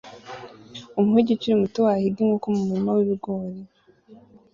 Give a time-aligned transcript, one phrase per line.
[0.99, 3.59] Umuhigi ukiri muto wahiga inkoko mu murima w'ibigori